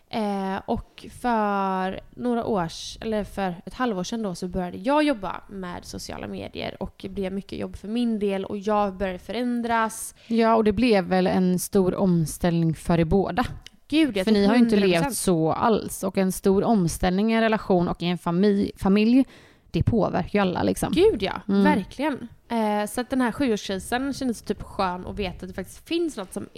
[0.09, 5.41] Eh, och för några års, eller för ett halvår sedan då så började jag jobba
[5.49, 10.15] med sociala medier och det blev mycket jobb för min del och jag började förändras.
[10.27, 13.45] Ja, och det blev väl en stor omställning för er båda.
[13.87, 14.79] Gud, För ni har ju inte 100%.
[14.79, 16.03] levt så alls.
[16.03, 19.25] Och en stor omställning i en relation och i en familj, familj
[19.71, 20.91] det påverkar ju alla liksom.
[20.93, 21.63] Gud ja, Mm.
[21.63, 22.27] verkligen.
[22.49, 26.17] Eh, så att den här sjuårskrisen kändes typ skön att veta att det faktiskt finns
[26.17, 26.49] något som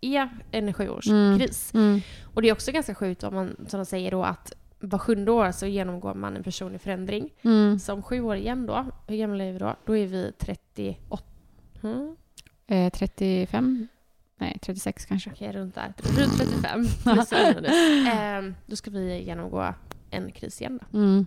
[0.00, 1.74] är en sjuårskris.
[1.74, 2.00] Mm.
[2.34, 5.30] Och det är också ganska sjukt om man, som de säger då, att var sjunde
[5.30, 7.30] år så genomgår man en personlig förändring.
[7.42, 7.78] Mm.
[7.78, 9.76] Så om sju år igen då, hur gamla är vi då?
[9.84, 11.24] Då är vi 38.
[11.80, 12.16] Hmm?
[12.66, 13.88] Eh, 35?
[14.38, 15.30] Nej, 36 kanske.
[15.30, 15.94] Okej, runt där.
[16.18, 16.86] Runt 35.
[17.02, 18.08] plus eller minus.
[18.12, 19.74] Eh, då ska vi genomgå
[20.10, 20.98] en kris igen då.
[20.98, 21.26] Mm.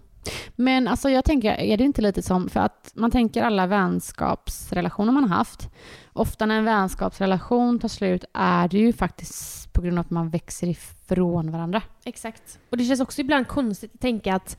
[0.56, 5.12] Men alltså jag tänker, är det inte lite som, för att man tänker alla vänskapsrelationer
[5.12, 5.70] man har haft,
[6.14, 10.30] ofta när en vänskapsrelation tar slut är det ju faktiskt på grund av att man
[10.30, 11.82] växer ifrån varandra.
[12.06, 12.60] Exakt.
[12.70, 14.58] Och det känns också ibland konstigt att tänka att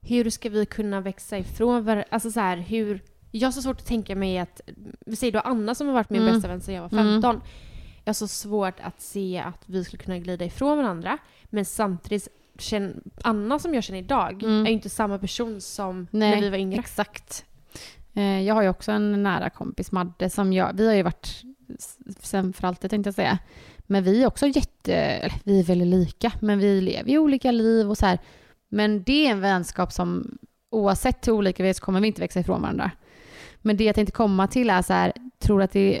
[0.00, 2.04] hur ska vi kunna växa ifrån varandra?
[2.10, 3.00] Alltså så här, hur...
[3.30, 4.60] Jag har så svårt att tänka mig att...
[5.06, 6.34] Vi säger då Anna som har varit min Mm.
[6.34, 7.40] bästa vän sedan jag var 15.
[8.04, 11.18] Jag har så svårt att se att vi skulle kunna glida ifrån varandra.
[11.44, 14.62] Men samtidigt, känn, Anna som jag känner idag Mm.
[14.66, 16.78] är ju inte samma person som Nej, när vi var yngre.
[16.78, 17.44] Exakt.
[18.14, 21.42] Eh, Jag har ju också en nära kompis, Madde, som jag, vi har ju varit
[22.20, 23.38] sen för alltid tänkte jag säga.
[23.86, 27.50] Men vi är också jätte, eller vi är väldigt lika, men vi lever ju olika
[27.50, 28.18] liv och så här.
[28.68, 30.38] Men det är en vänskap som
[30.70, 32.90] oavsett hur olika vi är så kommer vi inte växa ifrån varandra.
[33.58, 36.00] Men det jag tänkte komma till är så här, tror att det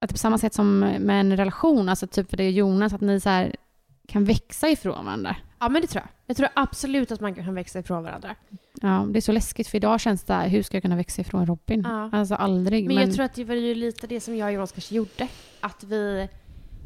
[0.00, 2.92] att det på samma sätt som med en relation, alltså typ för det är Jonas,
[2.92, 3.56] att ni så här
[4.06, 5.36] kan växa ifrån varandra.
[5.58, 6.08] Ja men det tror jag.
[6.26, 8.34] Jag tror absolut att man kan växa ifrån varandra.
[8.82, 11.20] Ja, det är så läskigt för idag känns det här, hur ska jag kunna växa
[11.20, 11.82] ifrån Robin?
[11.88, 12.10] Ja.
[12.12, 12.86] Alltså aldrig.
[12.86, 15.28] Men, jag tror att det var ju lite det som jag och Jonas kanske gjorde.
[15.60, 16.28] Att vi,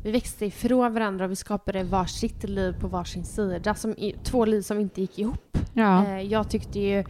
[0.04, 3.74] vi växte ifrån varandra och vi skapade varsitt liv på varsin sida.
[3.74, 5.58] Som, två liv som inte gick ihop.
[5.74, 6.06] ja.
[6.06, 7.04] Eh, jag tyckte ju...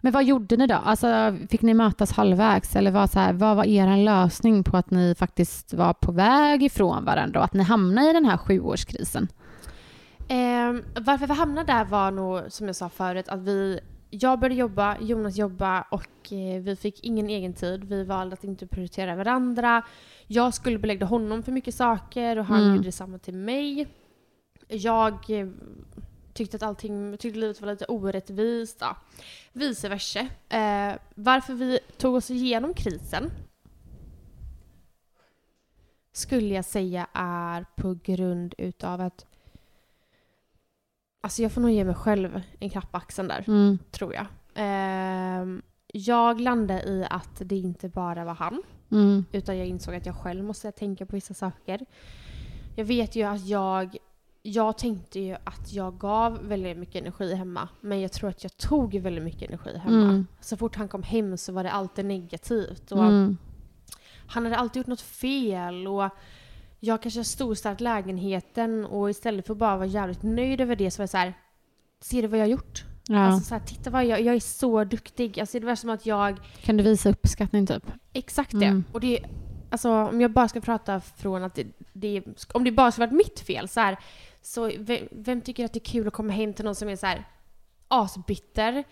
[0.00, 0.74] Men vad gjorde ni då?
[0.74, 2.76] Alltså, fick ni mötas halvvägs?
[2.76, 6.62] Eller vad, så här, vad var er lösning på att ni faktiskt var på väg
[6.62, 9.28] ifrån varandra och att ni hamnade i den här sjuårskrisen?
[10.28, 13.80] Eh, varför vi hamnade där var nog, som jag sa förut, att vi...
[14.10, 17.84] Jag började jobba, Jonas jobba och eh, vi fick ingen egen tid.
[17.84, 19.82] Vi valde att inte prioritera varandra.
[20.26, 22.74] Jag skulle belägga honom för mycket saker och han Mm.
[22.74, 23.86] gjorde detsamma till mig.
[24.68, 25.46] Jag eh,
[26.36, 28.76] tyckte att allting, tyckte livet var lite orättvist.
[28.80, 28.96] Ja.
[29.52, 30.20] Vice versa.
[30.48, 33.30] Eh, varför vi tog oss igenom krisen
[36.12, 39.26] skulle jag säga är på grund utav att
[41.20, 43.78] Alltså jag får nog ge mig själv en klapp på axeln där, Mm.
[43.90, 44.26] tror jag.
[44.54, 49.24] Ehm, jag landade i att det inte bara var han, Mm.
[49.32, 51.86] utan jag insåg att jag själv måste tänka på vissa saker.
[52.76, 53.96] Jag vet ju att jag...
[54.48, 58.56] Jag tänkte ju att jag gav väldigt mycket energi hemma, men jag tror att jag
[58.56, 60.04] tog väldigt mycket energi hemma.
[60.04, 60.26] Mm.
[60.40, 62.92] Så fort han kom hem så var det alltid negativt.
[62.92, 63.36] Och Mm.
[64.28, 66.08] Han hade alltid gjort något fel och
[66.80, 70.98] jag kanske storstarkt lägenheten och istället för att bara vara jävligt nöjd över det så
[70.98, 71.34] var jag så här.
[72.00, 72.84] Ser du vad jag har gjort?
[73.08, 73.18] Ja.
[73.18, 75.40] Alltså så här, titta vad jag, jag är så duktig.
[75.40, 77.92] Alltså det var som att jag kan du visa uppskattning typ?
[78.12, 78.66] Exakt det.
[78.66, 78.84] Mm.
[78.92, 79.24] Och det,
[79.76, 82.22] alltså om jag bara ska prata från att det, det
[82.54, 83.96] om det bara skulle varit mitt fel så här,
[84.42, 86.96] så vem, vem tycker att det är kul att komma hem till någon som är
[86.96, 87.24] så här
[87.88, 88.84] asbitter?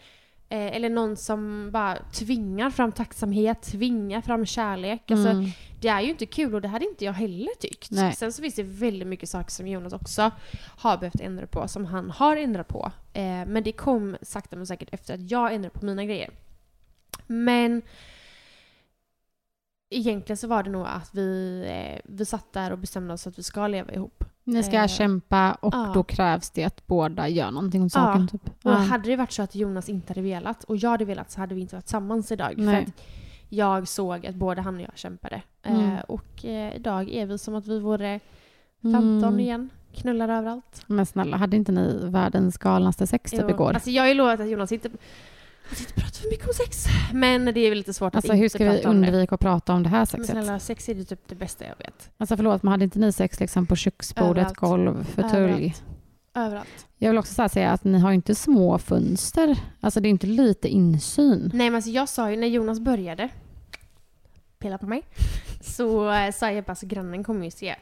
[0.49, 5.11] Eh, eller någon som bara tvingar fram tacksamhet, tvingar fram kärlek.
[5.11, 5.51] Alltså, Mm.
[5.81, 7.91] Det är ju inte kul och det hade inte jag heller tyckt.
[7.91, 8.13] Nej.
[8.13, 10.31] Sen så finns det väldigt mycket saker som Jonas också
[10.77, 12.93] har behövt ändra på, som han har ändrat på.
[13.13, 16.31] Eh, men det kom sakta men säkert efter att jag ändrade på mina grejer.
[17.27, 17.83] Men
[19.97, 23.39] egentligen så var det nog att vi, eh, vi satt där och bestämde oss att
[23.39, 24.25] vi ska leva ihop.
[24.45, 25.91] Ni ska Eh, kämpa och ja.
[25.95, 28.29] då krävs det att båda gör någonting om saken.
[28.29, 28.47] Typ.
[28.47, 28.75] Och Ja.
[28.75, 31.55] hade det varit så att Jonas inte hade velat och jag hade velat så hade
[31.55, 32.55] vi inte varit tillsammans idag.
[32.57, 32.75] Nej.
[32.85, 33.01] För att
[33.49, 35.43] jag såg att både han och jag kämpade.
[35.63, 35.81] Mm.
[35.95, 38.21] Eh, och eh, idag är vi som att vi vore
[38.83, 39.41] 15 Mm.
[39.41, 39.71] igen.
[39.95, 40.83] Knullar överallt.
[40.87, 43.73] Men snälla, hade inte ni världens galnaste sex typ igår?
[43.73, 44.91] Alltså jag har ju lovat att Jonas inte,
[45.69, 46.87] han inte pratar för mycket om sex.
[47.13, 49.07] Men det är väl lite svårt Alltså att hur inte ska vi prata om det.
[49.09, 50.31] undvika att prata om det här Men sexet?
[50.31, 52.11] snälla, sex är det typ det bästa jag vet.
[52.17, 54.57] Alltså förlåt, men hade inte ni sex liksom på köksbordet, Överallt.
[54.57, 55.75] golv, fåtölj?
[56.35, 56.87] Överallt.
[56.99, 59.57] Jag vill också så säga att ni har ju inte små fönster.
[59.81, 61.51] Alltså det är inte lite insyn.
[61.55, 63.29] Nej men alltså jag sa ju när Jonas började
[64.59, 65.03] pilla på mig
[65.61, 67.75] så eh, sa jag bara alltså grannen kommer ju se.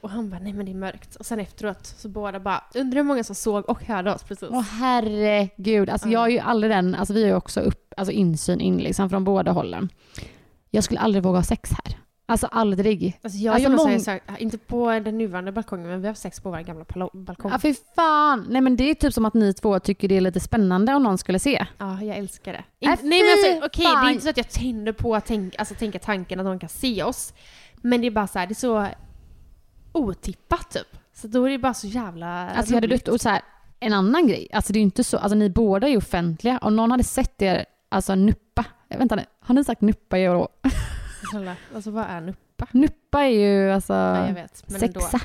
[0.00, 1.16] Och han bara nej men det är mörkt.
[1.16, 4.48] Och sen efteråt så båda bara undrar hur många som såg och hörde oss precis.
[4.52, 6.12] Åh herregud, alltså Ja.
[6.12, 9.10] jag är ju aldrig den, alltså vi har ju också upp, alltså insyn in liksom
[9.10, 9.88] från båda hållen.
[10.70, 11.98] Jag skulle aldrig våga ha sex här.
[12.28, 13.18] Alltså aldrig.
[13.22, 16.40] Alltså jag Alltså, mång- ju sagt, inte på den nuvarande balkongen men vi har sex
[16.40, 17.50] på vår gamla balkong.
[17.52, 18.46] Ja fy fan.
[18.50, 21.02] Nej men det är typ som att ni två tycker det är lite spännande om
[21.02, 21.66] någon skulle se.
[21.78, 22.64] Ja, jag älskar det.
[22.86, 24.06] Äh, In- nej men alltså, okej, det fan.
[24.06, 26.68] är inte så att jag tänder på att tänk, alltså, tänka tanken att någon kan
[26.68, 27.32] se oss.
[27.76, 28.86] Men det är bara så här, det är så
[29.96, 30.86] otippat typ.
[31.14, 33.42] Så då är det bara så jävla Alltså jag hade dött och så här,
[33.80, 34.48] en annan grej.
[34.52, 36.58] Alltså det är ju inte så, alltså ni båda är ju offentliga.
[36.62, 38.64] Om någon hade sett er, alltså nuppa.
[38.88, 40.48] Vänta nu, har ni sagt nuppa i år?
[41.30, 42.66] Snälla, Alltså vad är nuppa?
[42.70, 44.64] Nuppa är ju alltså Ja, jag vet.
[44.66, 45.00] Men ändå.
[45.00, 45.20] sexa.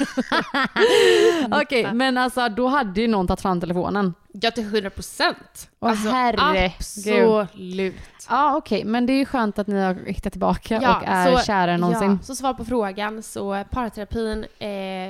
[1.50, 1.94] Okej, Nuppa.
[1.94, 4.14] men alltså då hade ju någon tagit fram telefonen.
[4.32, 5.70] Ja, till 100 procent.
[5.80, 6.72] Åh, herregud.
[6.78, 7.94] Absolut.
[8.28, 11.36] Ja okej, men det är ju skönt att ni har hittat tillbaka Ja, och är
[11.36, 12.10] så- kärare än någonsin.
[12.10, 13.22] Ja, så svar på frågan.
[13.22, 14.68] Så parterapin, eh,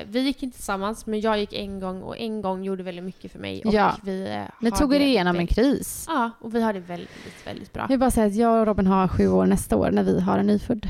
[0.09, 3.33] vi gick inte tillsammans men jag gick en gång och en gång gjorde väldigt mycket
[3.33, 3.62] för mig.
[3.64, 3.96] Och Ja.
[4.03, 6.05] vi eh, Ni tog er igenom en kris.
[6.09, 7.83] Ja, och vi har det väldigt, väldigt bra.
[7.83, 10.20] Jag vill bara säga att jag och Robin har sju år nästa år när vi
[10.20, 10.88] har en nyfödd.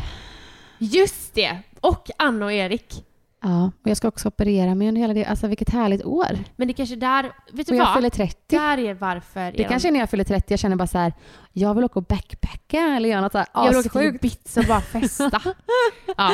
[0.78, 1.58] Just det!
[1.80, 3.04] Och Anna och Erik.
[3.42, 5.24] Ja, och jag ska också operera mig under hela det.
[5.24, 6.38] Alltså vilket härligt år.
[6.56, 7.22] Men det kanske där,
[7.52, 7.94] vet du Och jag vad?
[7.94, 8.36] fyller 30.
[8.48, 11.12] Där är varför Det kanske är när jag fyller 30 jag känner bara så här,
[11.52, 14.02] jag vill åka och backpacka eller göra något så här jag vill åka till.
[14.02, 15.40] Ibiza och bara festa.
[16.16, 16.32] ja.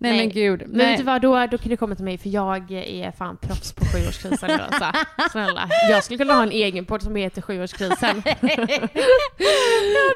[0.00, 0.18] Nej, Nej.
[0.18, 0.62] men gud.
[0.66, 3.36] Men vet du vad, då, då kan du komma till mig för jag är fan
[3.36, 4.92] proffs på sjuårskrisen alltså.
[5.32, 5.68] Snälla.
[5.90, 8.22] Jag skulle kunna ha en egen podd som heter sjuårskrisen.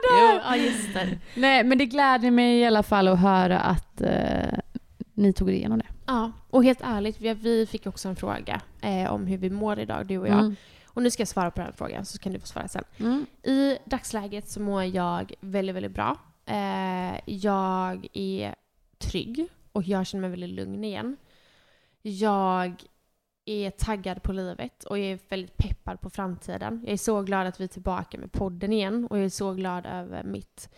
[0.03, 1.19] jo, ja just det.
[1.35, 4.59] Nej, men det gläder mig i alla fall att höra att eh,
[5.15, 5.87] ni tog er igenom det.
[6.07, 9.79] Ja, och helt ärligt, vi, vi fick också en fråga eh, om hur vi mår
[9.79, 10.39] idag, du och jag.
[10.39, 10.57] Mm.
[10.87, 12.85] Och nu ska jag svara på den frågan så kan du få svara sen.
[12.99, 13.27] Mm.
[13.43, 16.17] I dagsläget så mår jag väldigt, väldigt bra.
[16.47, 18.55] Eh, jag är
[18.99, 21.17] trygg och jag känner mig väldigt lugn igen.
[22.03, 22.83] Jag
[23.45, 26.81] är taggad på livet och jag är väldigt peppad på framtiden.
[26.85, 29.53] Jag är så glad att vi är tillbaka med podden igen och jag är så
[29.53, 30.69] glad över mitt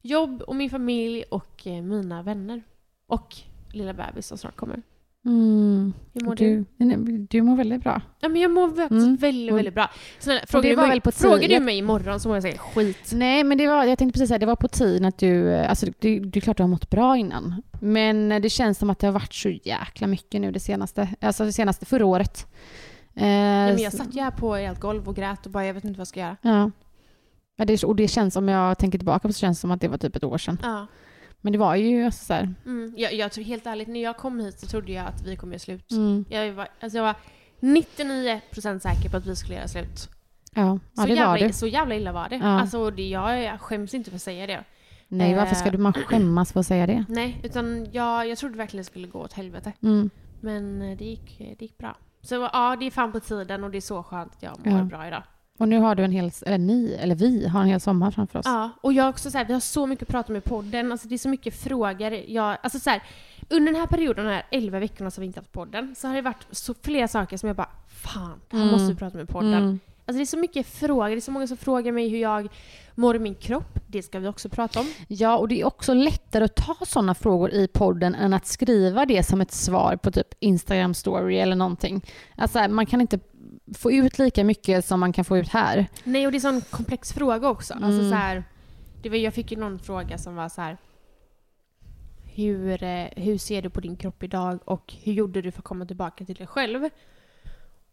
[0.00, 2.62] jobb och min familj och eh, mina vänner.
[3.06, 3.36] Och
[3.72, 4.82] lilla bebis som snart kommer.
[5.24, 5.92] Mm.
[6.14, 6.64] Hur mår du?
[6.76, 8.02] Du, du mår väldigt bra.
[8.20, 9.16] Ja, men jag mår faktiskt Mm.
[9.16, 9.90] väldigt, väldigt bra.
[10.18, 13.10] Snälla, frågar, du mig, frågar du mig imorgon så mår jag säga skit.
[13.14, 15.70] Nej, men det var, jag tänkte precis säga, det var på tiden att du, eh,
[15.70, 17.62] alltså det, det är klart du har mått bra innan.
[17.80, 21.08] Men eh, det känns som att det har varit så jäkla mycket nu det senaste,
[21.20, 22.46] alltså det senaste, förra året.
[23.14, 25.74] Eh, Ja, men jag satt ju här på ert golv och grät och bara jag
[25.74, 26.36] vet inte vad jag ska göra.
[26.42, 26.70] Ja.
[27.56, 29.80] ja det, och det känns, om jag tänker tillbaka på så känns det som att
[29.80, 30.58] det var typ ett år sedan.
[30.62, 30.86] Ja.
[31.44, 32.94] Men det var ju alltså så här, Mm.
[32.96, 35.52] Jag, jag tror helt ärligt, när jag kom hit så trodde jag att vi kommer
[35.52, 35.90] göra slut.
[35.90, 37.14] mm, Jag, var, alltså jag var
[37.60, 40.08] 99% säker på att vi skulle göra slut.
[40.54, 41.52] ja, ja Så, det var jävla, det.
[41.52, 42.36] så jävla illa var det.
[42.36, 42.44] Ja.
[42.60, 44.64] Alltså, det jag, jag skäms inte för att säga det.
[45.08, 47.04] Nej, varför ska eh, du man skämmas för att säga det?
[47.08, 49.72] Nej, utan jag, jag trodde verkligen det skulle gå åt helvete.
[49.82, 50.10] Mm.
[50.40, 51.96] Men eh, det gick, det gick bra.
[52.22, 54.78] Så ja, det är fan på tiden och det är så skönt att jag mår
[54.78, 54.84] Ja.
[54.84, 55.22] bra idag.
[55.58, 58.38] Och nu har du en hel, eller ni, eller vi har en hel sommar framför
[58.38, 58.46] oss.
[58.46, 60.92] Ja, och jag också så här, vi har så mycket att prata om i podden.
[60.92, 62.12] Alltså det är så mycket frågor.
[62.12, 63.02] Jag, alltså så här,
[63.50, 66.14] under den här perioden, de här 11 veckorna som vi inte haft podden, så har
[66.14, 68.72] det varit så flera saker som jag bara Fan, det här Mm.
[68.74, 69.54] måste vi prata om i podden.
[69.54, 69.80] Mm.
[70.06, 72.48] Alltså det är så mycket frågor, det är så många som frågar mig hur jag
[72.94, 73.78] mår i min kropp.
[73.86, 74.86] Det ska vi också prata om.
[75.08, 79.06] Ja, och det är också lättare att ta sådana frågor i podden än att skriva
[79.06, 82.04] det som ett svar på typ Instagram story eller någonting.
[82.36, 83.18] Alltså man kan inte
[83.74, 85.86] få ut lika mycket som man kan få ut här.
[86.04, 87.74] Nej, och det är en sån komplex fråga också.
[87.74, 88.10] Alltså Mm.
[88.10, 88.44] så här,
[89.02, 90.76] det var, jag fick ju någon fråga som var så här.
[92.34, 95.64] hur, eh, hur ser du på din kropp idag och hur gjorde du för att
[95.64, 96.88] komma tillbaka till dig själv?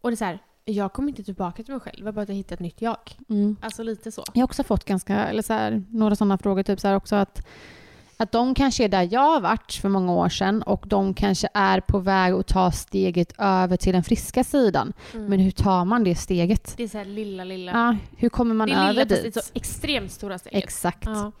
[0.00, 2.28] Och det är så här, jag kommer inte tillbaka till mig själv, jag bara att
[2.28, 2.96] jag hittar ett nytt jag.
[3.28, 3.56] Mm.
[3.60, 4.24] Alltså lite så.
[4.34, 7.16] Jag har också fått ganska, eller så här, några sådana frågor, typ så här också
[7.16, 7.46] att,
[8.22, 11.48] att de kanske är där jag har varit för många år sedan och de kanske
[11.54, 14.92] är på väg att ta steget över till den friska sidan.
[15.14, 15.26] Mm.
[15.26, 16.74] Men hur tar man det steget?
[16.76, 17.72] Det är så här lilla, lilla.
[17.72, 19.22] Ja, hur kommer man det över lilla, dit?
[19.22, 20.64] det är så extremt stora steget.
[20.64, 21.04] Exakt.
[21.06, 21.32] Ja.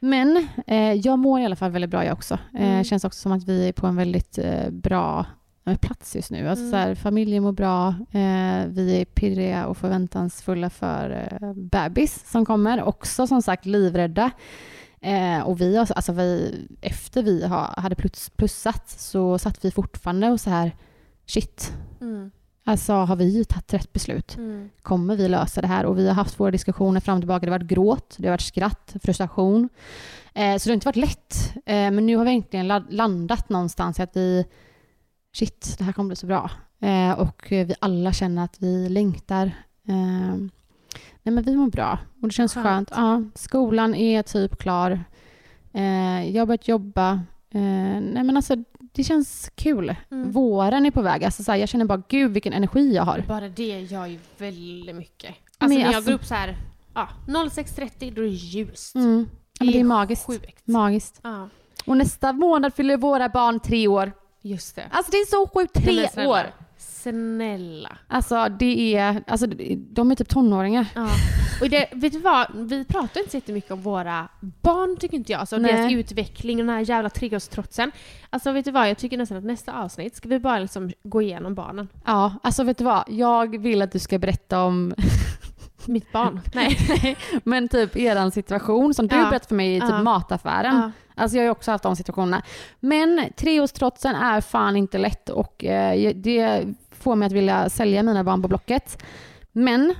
[0.00, 2.34] Men eh, jag mår i alla fall väldigt bra jag också.
[2.54, 2.84] Eh, Mm.
[2.84, 5.26] känns också som att vi är på en väldigt eh, bra
[5.66, 6.48] eh, plats just nu.
[6.48, 6.70] Alltså, Mm.
[6.70, 12.44] så här, familjen mår bra, eh, vi är pirriga och förväntansfulla för eh, bebis som
[12.46, 12.82] kommer.
[12.82, 14.30] Också som sagt livrädda.
[15.06, 20.30] Eh, och vi, alltså vi, efter vi ha, hade plus, plussat så satt vi fortfarande
[20.30, 20.76] och så här,
[21.26, 22.30] shit, Mm.
[22.64, 24.36] alltså har vi tagit rätt beslut?
[24.36, 24.70] Mm.
[24.82, 25.84] kommer vi lösa det här?
[25.86, 27.46] Och vi har haft våra diskussioner fram och tillbaka.
[27.46, 29.68] Det har varit gråt, det har varit skratt, frustration.
[30.34, 31.52] Eh, så det har inte varit lätt.
[31.56, 34.44] Eh, men nu har vi äntligen la- landat någonstans i att vi,
[35.36, 36.50] shit, det här kommer bli så bra.
[36.80, 39.50] Eh, och eh, vi alla känner att vi längtar.
[41.26, 42.64] Nej men vi mår bra och det känns Skönt.
[42.66, 42.90] skönt.
[42.96, 45.04] Ja, skolan är typ klar.
[45.72, 47.10] Eh, jag har börjat jobba.
[47.50, 47.60] Eh,
[48.00, 48.56] nej men alltså
[48.92, 49.94] det känns kul.
[50.10, 50.30] Mm.
[50.32, 51.24] Våren är på väg.
[51.24, 53.24] Alltså, så här, jag känner bara gud vilken energi jag har.
[53.28, 55.30] Bara det gör ju väldigt mycket.
[55.58, 56.56] Men Alltså när jag alltså- går upp så här,
[56.94, 58.94] ja, 06.30 då är det ljust.
[58.94, 59.28] Mm.
[59.58, 60.26] Ja, men det är magiskt.
[60.26, 60.66] Sjukt.
[60.66, 61.20] Magiskt.
[61.22, 61.48] Ja,
[61.86, 64.12] Och nästa månad fyller våra barn tre år.
[64.42, 64.84] just det.
[64.90, 66.42] Alltså det är så sjukt, tre men år!
[66.78, 67.98] Snälla.
[68.08, 70.86] Alltså det är, alltså de är typ tonåringar.
[70.94, 71.08] Ja.
[71.60, 72.46] Och det, vet du vad?
[72.54, 75.40] Vi pratar inte så jättemycket om våra barn tycker inte jag.
[75.40, 75.72] Alltså Nej.
[75.72, 77.92] deras utveckling och den här jävla treårstrotsen.
[78.30, 78.90] Alltså vet du vad?
[78.90, 81.88] Jag tycker nästan att nästa avsnitt ska vi bara liksom gå igenom barnen.
[82.04, 83.04] Ja, alltså vet du vad?
[83.08, 84.94] Jag vill att du ska berätta om,
[85.92, 86.40] Mitt barn.
[86.54, 87.16] Nej.
[87.44, 89.22] men typ eran situation som du Ja.
[89.22, 90.02] berättade för mig i typ Ja.
[90.02, 90.76] mataffären.
[90.76, 90.90] Ja.
[91.22, 92.42] Alltså jag har ju också haft de situationerna.
[92.80, 96.64] Men treårstrotsen är fan inte lätt och eh, det
[96.98, 99.02] får mig att vilja sälja mina barn på Blocket.
[99.52, 99.94] Men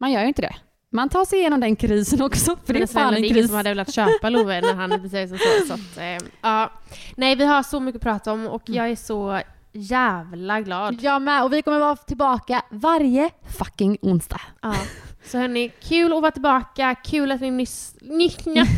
[0.00, 0.54] man gör ju inte det.
[0.90, 3.34] Man tar sig igenom den krisen också, för det är snälla, fan en är ingen
[3.34, 3.46] kris.
[3.46, 5.66] som hade velat köpa Love när han beter sig så.
[5.66, 6.72] så att, eh, ja.
[7.16, 9.40] Nej, vi har så mycket att prata om och jag är så
[9.74, 10.96] jävla glad.
[11.00, 14.40] Jag med, och vi kommer vara tillbaka varje fucking onsdag.
[14.62, 14.74] Ja.
[15.24, 17.94] Så hörni, kul att vara tillbaka, kul att ni nys...
[18.00, 18.66] Nyckna.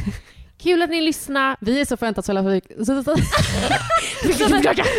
[0.59, 1.56] Kul att ni lyssnar.
[1.61, 2.85] Vi är så förväntansfulla för vi...
[2.85, 3.16] Så, så,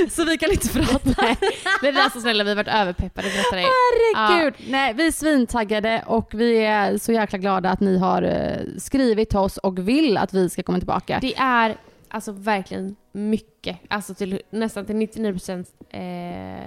[0.09, 1.21] så, vi kan inte prata.
[1.81, 3.27] Men vi är så snälla, vi har varit överpeppade.
[3.27, 4.53] Herregud!
[4.67, 9.29] Nej, vi är svintaggade och vi är så jäkla glada att ni har eh, skrivit
[9.29, 11.19] till oss och vill att vi ska komma tillbaka.
[11.21, 11.77] Det är
[12.09, 13.79] alltså verkligen mycket.
[13.87, 15.69] Alltså till, nästan till 99 procent.
[15.89, 15.99] Eh,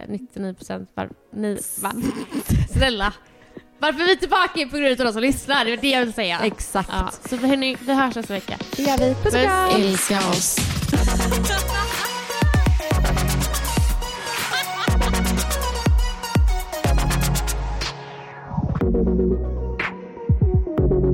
[0.09, 1.93] 99 procent var, ni, va?
[2.71, 3.15] Snälla.
[3.79, 5.65] Varför vi är tillbaka är på grund av de som lyssnar.
[5.65, 6.41] Det är det jag vill säga.
[6.41, 6.89] Exakt.
[6.93, 8.59] Ja, så hörni, vi hörs nästa vecka.
[8.77, 9.15] Det gör vi.
[9.15, 9.81] Puss och kram!
[9.81, 10.57] Älska oss.